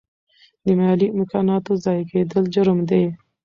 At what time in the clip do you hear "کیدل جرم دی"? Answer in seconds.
2.11-3.03